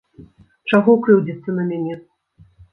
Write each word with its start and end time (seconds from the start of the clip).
Чаго 0.73 0.95
крыўдзіцца 1.05 1.57
на 1.61 1.69
мяне? 1.71 2.01